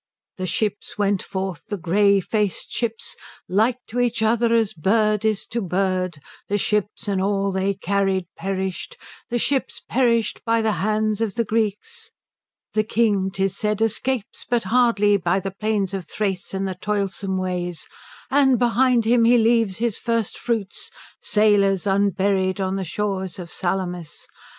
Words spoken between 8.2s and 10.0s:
perished, the ships